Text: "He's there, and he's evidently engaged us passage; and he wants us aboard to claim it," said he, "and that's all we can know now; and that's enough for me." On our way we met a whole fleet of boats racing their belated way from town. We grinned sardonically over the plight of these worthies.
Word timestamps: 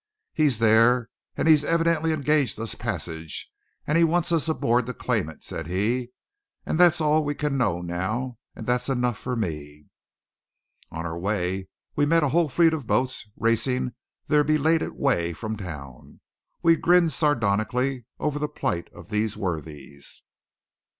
"He's 0.33 0.57
there, 0.57 1.11
and 1.37 1.47
he's 1.47 1.63
evidently 1.63 2.11
engaged 2.11 2.59
us 2.59 2.73
passage; 2.73 3.47
and 3.85 3.99
he 3.99 4.03
wants 4.03 4.31
us 4.31 4.49
aboard 4.49 4.87
to 4.87 4.95
claim 4.95 5.29
it," 5.29 5.43
said 5.43 5.67
he, 5.67 6.09
"and 6.65 6.79
that's 6.79 6.99
all 6.99 7.23
we 7.23 7.35
can 7.35 7.55
know 7.55 7.81
now; 7.81 8.39
and 8.55 8.65
that's 8.65 8.89
enough 8.89 9.19
for 9.19 9.35
me." 9.35 9.89
On 10.89 11.05
our 11.05 11.19
way 11.19 11.67
we 11.95 12.07
met 12.07 12.23
a 12.23 12.29
whole 12.29 12.49
fleet 12.49 12.73
of 12.73 12.87
boats 12.87 13.29
racing 13.37 13.93
their 14.25 14.43
belated 14.43 14.93
way 14.93 15.33
from 15.33 15.55
town. 15.55 16.19
We 16.63 16.77
grinned 16.77 17.11
sardonically 17.11 18.05
over 18.19 18.39
the 18.39 18.49
plight 18.49 18.89
of 18.93 19.11
these 19.11 19.37
worthies. 19.37 20.23